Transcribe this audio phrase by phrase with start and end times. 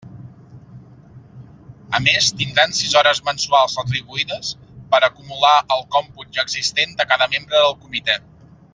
[1.97, 4.51] A més, tindran sis hores mensuals retribuïdes
[4.95, 8.23] per acumular al còmput ja existent de cada membre del comitè.